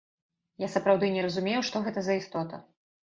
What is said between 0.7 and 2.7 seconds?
сапраўды не разумею, што гэта за істота.